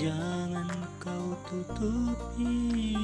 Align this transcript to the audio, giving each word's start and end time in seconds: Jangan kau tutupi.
Jangan 0.00 0.64
kau 0.96 1.36
tutupi. 1.44 2.99